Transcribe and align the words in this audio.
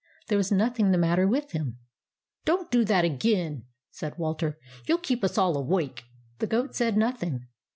There 0.29 0.37
was 0.39 0.51
nothing 0.51 0.89
the 0.89 0.97
matter 0.97 1.27
with 1.27 1.51
him." 1.51 1.77
Don't 2.45 2.71
do 2.71 2.83
that 2.85 3.05
again," 3.05 3.65
said 3.91 4.17
Walter." 4.17 4.57
You 4.87 4.95
'11 4.95 5.03
keep 5.03 5.23
us 5.23 5.37
all 5.37 5.55
awake." 5.55 6.05
The 6.39 6.47
goat 6.47 6.73
said 6.73 6.97
nothing. 6.97 7.45